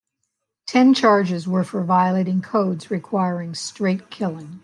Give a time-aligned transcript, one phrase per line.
[0.65, 4.59] Ten charges were for violating codes requiring straight killing.